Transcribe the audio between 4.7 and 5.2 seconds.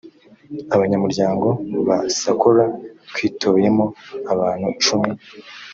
cumi